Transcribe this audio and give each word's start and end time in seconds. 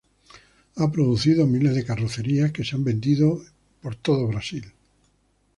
Ha 0.77 0.91
producido 0.91 1.45
miles 1.45 1.75
de 1.75 1.85
carrocerías 1.85 2.51
que 2.51 2.63
se 2.63 2.75
han 2.75 2.83
vendido 2.83 3.39
en 3.83 3.93
todo 4.01 4.25
Brasil. 4.25 4.73